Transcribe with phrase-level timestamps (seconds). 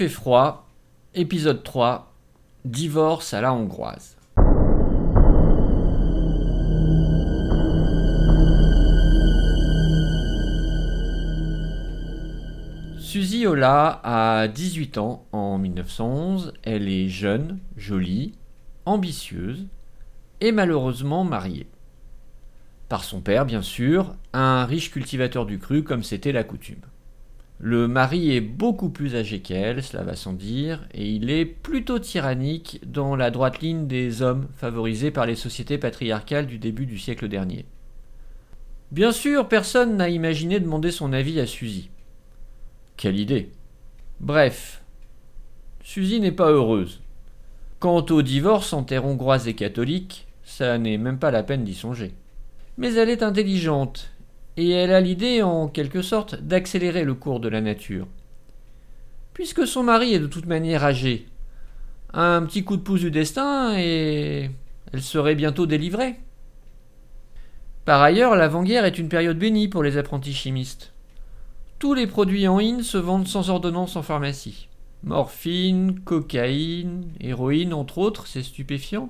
[0.00, 0.66] fait froid,
[1.14, 2.10] épisode 3,
[2.64, 4.16] divorce à la hongroise.
[12.98, 18.32] Suzy Ola a 18 ans en 1911, elle est jeune, jolie,
[18.86, 19.66] ambitieuse
[20.40, 21.66] et malheureusement mariée.
[22.88, 26.80] Par son père, bien sûr, un riche cultivateur du cru comme c'était la coutume.
[27.62, 31.98] Le mari est beaucoup plus âgé qu'elle, cela va sans dire, et il est plutôt
[31.98, 36.98] tyrannique dans la droite ligne des hommes favorisés par les sociétés patriarcales du début du
[36.98, 37.66] siècle dernier.
[38.92, 41.90] Bien sûr, personne n'a imaginé demander son avis à Suzy.
[42.96, 43.50] Quelle idée
[44.20, 44.82] Bref,
[45.82, 47.02] Suzy n'est pas heureuse.
[47.78, 51.74] Quant au divorce en terre hongroise et catholique, ça n'est même pas la peine d'y
[51.74, 52.14] songer.
[52.78, 54.10] Mais elle est intelligente
[54.60, 58.06] et elle a l'idée, en quelque sorte, d'accélérer le cours de la nature.
[59.32, 61.26] Puisque son mari est de toute manière âgé,
[62.12, 64.50] un petit coup de pouce du destin et
[64.92, 66.20] elle serait bientôt délivrée.
[67.86, 70.92] Par ailleurs, l'avant-guerre est une période bénie pour les apprentis chimistes.
[71.78, 74.68] Tous les produits en in se vendent sans ordonnance en pharmacie.
[75.02, 79.08] Morphine, cocaïne, héroïne, entre autres, c'est stupéfiant,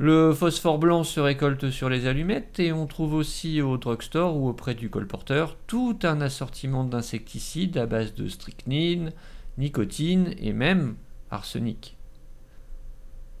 [0.00, 4.48] le phosphore blanc se récolte sur les allumettes et on trouve aussi au drugstore ou
[4.48, 9.10] auprès du colporteur tout un assortiment d'insecticides à base de strychnine,
[9.58, 10.94] nicotine et même
[11.32, 11.96] arsenic.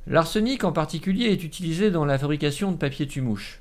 [0.08, 3.60] L'arsenic en particulier est utilisé dans la fabrication de papier tumouche.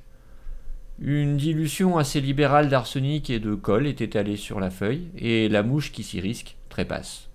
[0.98, 5.61] Une dilution assez libérale d'arsenic et de colle est étalée sur la feuille et la
[5.61, 7.30] mouche qui s'y risque trépasse.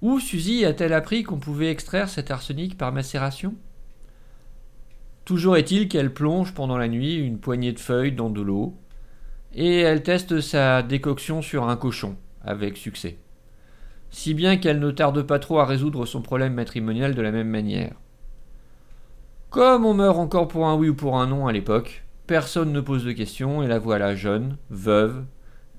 [0.00, 3.54] Où Suzy a-t-elle appris qu'on pouvait extraire cet arsenic par macération?
[5.26, 8.76] Toujours est-il qu'elle plonge pendant la nuit une poignée de feuilles dans de l'eau,
[9.52, 12.14] et elle teste sa décoction sur un cochon,
[12.44, 13.18] avec succès.
[14.10, 17.48] Si bien qu'elle ne tarde pas trop à résoudre son problème matrimonial de la même
[17.48, 17.96] manière.
[19.50, 22.80] Comme on meurt encore pour un oui ou pour un non à l'époque, personne ne
[22.80, 25.24] pose de questions et la voilà jeune, veuve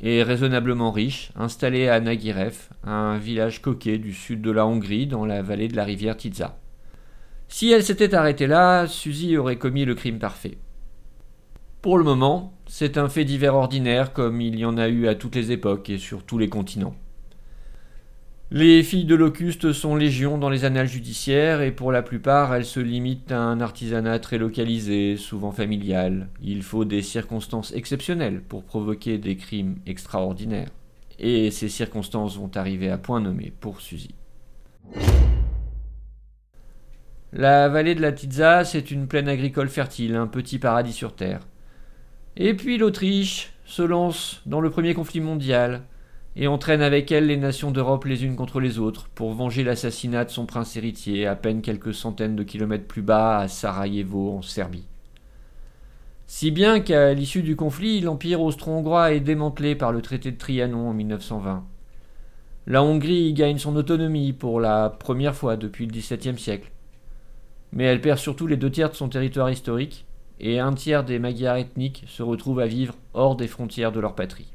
[0.02, 5.25] et raisonnablement riche, installée à Nagirev, un village coquet du sud de la Hongrie dans
[5.25, 6.57] la vallée de la rivière Tiza.
[7.50, 10.58] Si elle s'était arrêtée là, Suzy aurait commis le crime parfait.
[11.81, 15.16] Pour le moment, c'est un fait divers ordinaire comme il y en a eu à
[15.16, 16.96] toutes les époques et sur tous les continents.
[18.50, 22.66] Les filles de Locuste sont légion dans les annales judiciaires et pour la plupart elles
[22.66, 26.30] se limitent à un artisanat très localisé, souvent familial.
[26.41, 30.72] Il faut des circonstances exceptionnelles pour provoquer des crimes extraordinaires.
[31.19, 34.16] Et ces circonstances vont arriver à point nommé pour Suzy.
[37.33, 41.41] La vallée de la Tizza, c'est une plaine agricole fertile, un petit paradis sur terre.
[42.38, 45.81] Et puis l'Autriche se lance dans le premier conflit mondial
[46.38, 50.23] et entraîne avec elle les nations d'Europe les unes contre les autres pour venger l'assassinat
[50.23, 54.41] de son prince héritier à peine quelques centaines de kilomètres plus bas à Sarajevo en
[54.41, 54.88] Serbie.
[56.27, 60.89] Si bien qu'à l'issue du conflit, l'empire austro-hongrois est démantelé par le traité de Trianon
[60.89, 61.65] en 1920.
[62.67, 66.71] La Hongrie gagne son autonomie pour la première fois depuis le XVIIe siècle
[67.72, 70.05] mais elle perd surtout les deux tiers de son territoire historique,
[70.39, 74.16] et un tiers des Magyars ethniques se retrouvent à vivre hors des frontières de leur
[74.16, 74.53] patrie.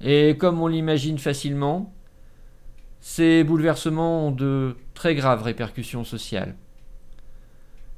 [0.00, 1.92] Et comme on l'imagine facilement,
[3.00, 6.56] ces bouleversements ont de très graves répercussions sociales.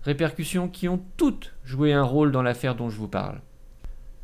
[0.02, 3.40] Répercussions qui ont toutes joué un rôle dans l'affaire dont je vous parle.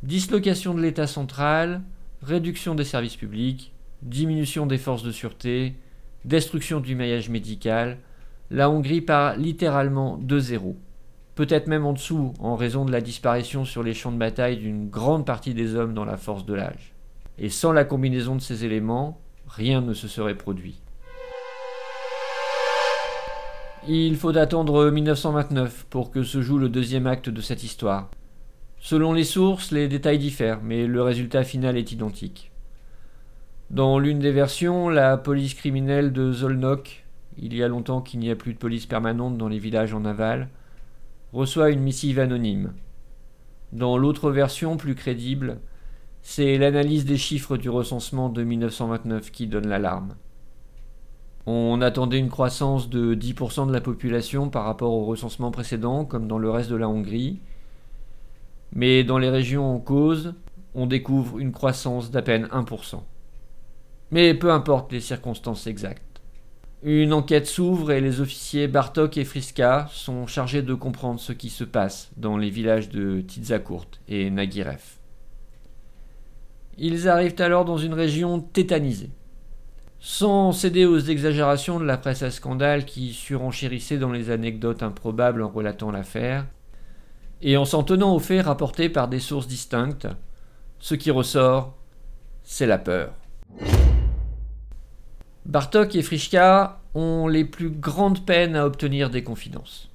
[0.01, 1.81] Dislocation de l'État central,
[2.21, 5.75] réduction des services publics, diminution des forces de sûreté,
[6.25, 7.97] destruction du maillage médical,
[8.53, 10.77] la Hongrie part littéralement de zéro.
[11.33, 14.89] Peut-être même en dessous, en raison de la disparition sur les champs de bataille d'une
[14.89, 16.93] grande partie des hommes dans la force de l'âge.
[17.39, 20.79] Et sans la combinaison de ces éléments, rien ne se serait produit.
[23.87, 28.11] Il faut attendre 1929 pour que se joue le deuxième acte de cette histoire.
[28.77, 32.51] Selon les sources, les détails diffèrent, mais le résultat final est identique.
[33.71, 37.02] Dans l'une des versions, la police criminelle de Zolnok
[37.37, 40.05] il y a longtemps qu'il n'y a plus de police permanente dans les villages en
[40.05, 40.49] aval,
[41.31, 42.73] reçoit une missive anonyme.
[43.71, 45.59] Dans l'autre version, plus crédible,
[46.21, 50.15] c'est l'analyse des chiffres du recensement de 1929 qui donne l'alarme.
[51.45, 56.27] On attendait une croissance de 10% de la population par rapport au recensement précédent, comme
[56.27, 57.39] dans le reste de la Hongrie.
[58.71, 60.33] Mais dans les régions en cause,
[60.73, 63.01] on découvre une croissance d'à peine 1%.
[64.11, 66.12] Mais peu importe les circonstances exactes.
[66.85, 71.49] Une enquête s'ouvre et les officiers Bartok et Friska sont chargés de comprendre ce qui
[71.49, 74.81] se passe dans les villages de Tizakurt et Nagirev.
[76.77, 79.11] Ils arrivent alors dans une région tétanisée.
[80.05, 85.41] sans céder aux exagérations de la presse à scandale qui surenchérissait dans les anecdotes improbables
[85.41, 86.45] en relatant l'affaire,
[87.41, 90.09] et en s'en tenant aux faits rapportés par des sources distinctes,
[90.79, 91.77] ce qui ressort,
[92.43, 93.13] c'est la peur.
[95.53, 99.91] Bartok et Frischka ont les plus grandes peines à obtenir des confidences.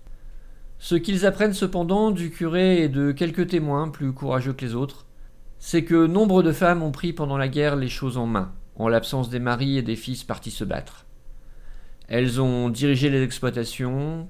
[0.79, 5.05] Ce qu'ils apprennent cependant du curé et de quelques témoins plus courageux que les autres,
[5.59, 8.87] c'est que nombre de femmes ont pris pendant la guerre les choses en main, en
[8.87, 11.07] l'absence des maris et des fils partis se battre.
[12.07, 14.29] Elles ont dirigé les exploitations,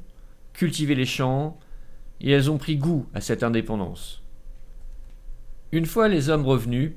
[0.54, 1.60] cultivé les champs,
[2.22, 4.22] et elles ont pris goût à cette indépendance.
[5.72, 6.92] Une fois les hommes revenus,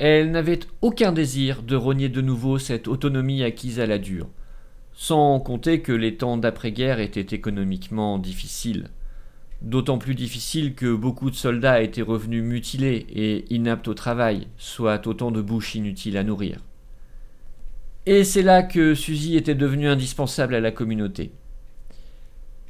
[0.00, 4.30] elles n'avaient aucun désir de rogner de nouveau cette autonomie acquise à la dure,
[4.94, 8.88] sans compter que les temps d'après-guerre étaient économiquement difficiles.
[9.60, 15.06] D'autant plus difficiles que beaucoup de soldats étaient revenus mutilés et inaptes au travail, soit
[15.06, 16.60] autant de bouches inutiles à nourrir.
[18.06, 21.30] Et c'est là que Suzy était devenue indispensable à la communauté.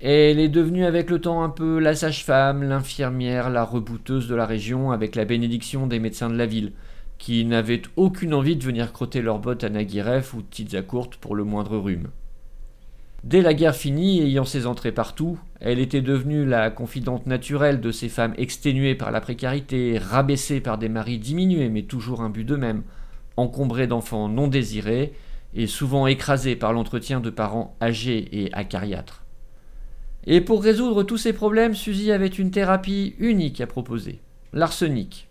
[0.00, 4.46] Elle est devenue avec le temps un peu la sage-femme, l'infirmière, la rebouteuse de la
[4.46, 6.72] région, avec la bénédiction des médecins de la ville,
[7.20, 11.44] qui n'avaient aucune envie de venir crotter leurs bottes à Naguiref ou Tizzacourte pour le
[11.44, 12.08] moindre rhume.
[13.24, 17.92] Dès la guerre finie, ayant ses entrées partout, elle était devenue la confidente naturelle de
[17.92, 22.82] ces femmes exténuées par la précarité, rabaissées par des maris diminués mais toujours imbus d'eux-mêmes,
[23.36, 25.12] encombrées d'enfants non désirés
[25.54, 29.26] et souvent écrasées par l'entretien de parents âgés et acariâtres.
[30.26, 34.20] Et pour résoudre tous ces problèmes, Suzy avait une thérapie unique à proposer,
[34.54, 35.29] l'arsenic.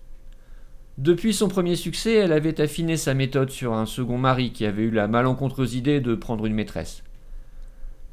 [0.99, 4.83] Depuis son premier succès, elle avait affiné sa méthode sur un second mari qui avait
[4.83, 7.05] eu la malencontreuse idée de prendre une maîtresse.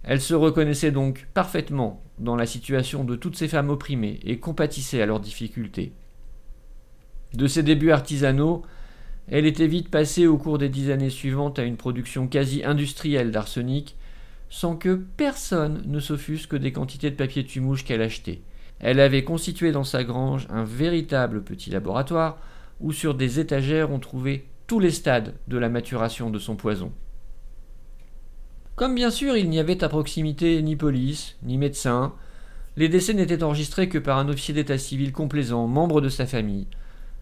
[0.04, 5.02] Elle se reconnaissait donc parfaitement dans la situation de toutes ces femmes opprimées et compatissait
[5.02, 5.94] à leurs difficultés.
[7.34, 8.62] De ses débuts artisanaux,
[9.26, 13.32] elle était vite passée au cours des dix années suivantes à une production quasi industrielle
[13.32, 13.96] d'arsenic,
[14.48, 18.42] sans que personne ne s'offusque des quantités de papier tumouche qu'elle achetait.
[18.78, 22.38] Elle avait constitué dans sa grange un véritable petit laboratoire
[22.80, 26.92] où sur des étagères on trouvait tous les stades de la maturation de son poison.
[28.74, 32.14] Comme bien sûr il n'y avait à proximité ni police, ni médecin,
[32.76, 36.66] les décès n'étaient enregistrés que par un officier d'état civil complaisant, membre de sa famille,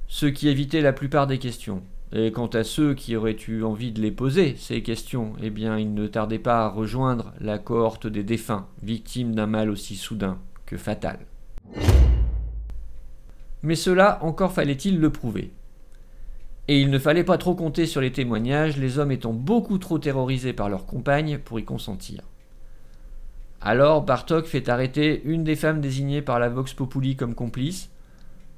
[0.08, 1.82] ce qui évitait la plupart des questions.
[2.12, 5.78] Et quant à ceux qui auraient eu envie de les poser, ces questions, eh bien
[5.78, 10.38] ils ne tardaient pas à rejoindre la cohorte des défunts, victimes d'un mal aussi soudain
[10.66, 11.18] que fatal.
[13.64, 15.50] Mais cela encore fallait-il le prouver.
[16.68, 19.98] Et il ne fallait pas trop compter sur les témoignages, les hommes étant beaucoup trop
[19.98, 22.20] terrorisés par leurs compagnes pour y consentir.
[23.62, 27.90] Alors Bartok fait arrêter une des femmes désignées par la Vox Populi comme complice,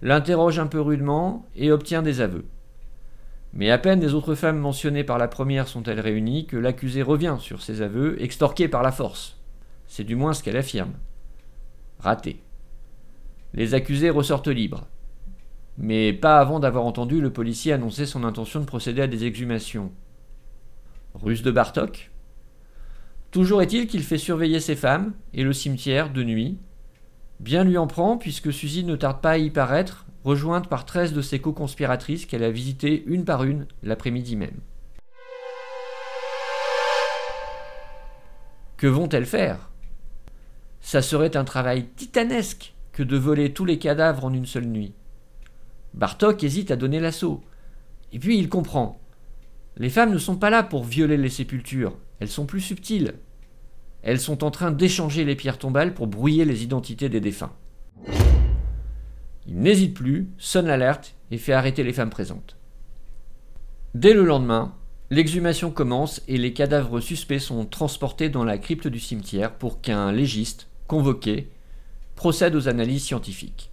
[0.02, 2.44] l'interroge un peu rudement et obtient des aveux.
[3.52, 7.36] Mais à peine les autres femmes mentionnées par la première sont-elles réunies que l'accusé revient
[7.38, 9.36] sur ses aveux, extorqué par la force.
[9.86, 10.94] C'est du moins ce qu'elle affirme.
[12.00, 12.42] Raté.
[13.54, 14.88] Les accusés ressortent libres
[15.78, 19.92] mais pas avant d'avoir entendu le policier annoncer son intention de procéder à des exhumations.
[21.14, 22.10] Ruse de Bartok
[23.30, 26.58] Toujours est-il qu'il fait surveiller ses femmes et le cimetière de nuit.
[27.40, 31.12] Bien lui en prend puisque Suzy ne tarde pas à y paraître, rejointe par treize
[31.12, 34.60] de ses co-conspiratrices qu'elle a visitées une par une l'après-midi même.
[38.76, 39.70] Que vont-elles faire?
[40.80, 44.94] Ça serait un travail titanesque que de voler tous les cadavres en une seule nuit.
[45.96, 47.42] Bartok hésite à donner l'assaut.
[48.12, 49.00] Et puis il comprend.
[49.76, 53.14] Les femmes ne sont pas là pour violer les sépultures, elles sont plus subtiles.
[54.02, 57.52] Elles sont en train d'échanger les pierres tombales pour brouiller les identités des défunts.
[59.48, 62.56] Il n'hésite plus, sonne l'alerte et fait arrêter les femmes présentes.
[63.94, 64.74] Dès le lendemain,
[65.10, 70.12] l'exhumation commence et les cadavres suspects sont transportés dans la crypte du cimetière pour qu'un
[70.12, 71.50] légiste, convoqué,
[72.14, 73.70] procède aux analyses scientifiques.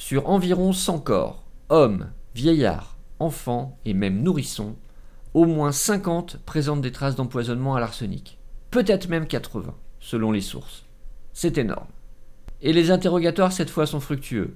[0.00, 4.76] Sur environ 100 corps, hommes, vieillards, enfants et même nourrissons,
[5.34, 8.38] au moins 50 présentent des traces d'empoisonnement à l'arsenic.
[8.70, 10.84] Peut-être même 80, selon les sources.
[11.32, 11.88] C'est énorme.
[12.62, 14.54] Et les interrogatoires cette fois sont fructueux.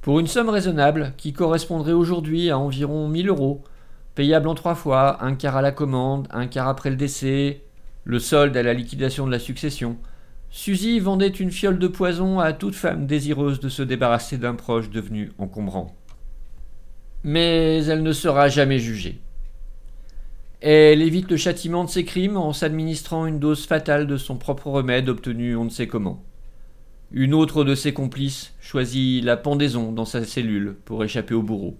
[0.00, 3.62] Pour une somme raisonnable, qui correspondrait aujourd'hui à environ 1000 euros,
[4.14, 7.64] payable en trois fois, un quart à la commande, un quart après le décès,
[8.04, 9.98] le solde à la liquidation de la succession,
[10.50, 14.90] Suzy vendait une fiole de poison à toute femme désireuse de se débarrasser d'un proche
[14.90, 15.94] devenu encombrant.
[17.22, 19.20] Mais elle ne sera jamais jugée.
[20.60, 24.66] Elle évite le châtiment de ses crimes en s'administrant une dose fatale de son propre
[24.66, 26.22] remède obtenu on ne sait comment.
[27.12, 31.76] Une autre de ses complices choisit la pendaison dans sa cellule pour échapper au bourreau.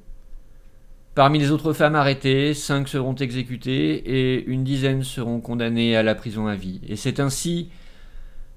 [1.15, 6.15] Parmi les autres femmes arrêtées, cinq seront exécutées et une dizaine seront condamnées à la
[6.15, 6.81] prison à vie.
[6.89, 7.69] Et c'est ainsi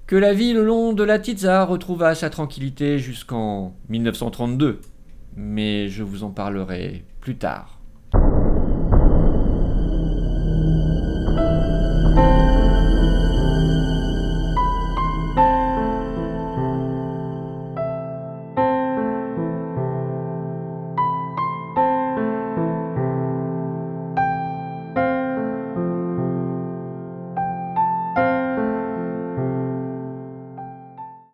[0.06, 4.80] que la vie le long de la Tizza retrouva sa tranquillité jusqu'en 1932.
[5.36, 7.73] Mais je vous en parlerai plus tard.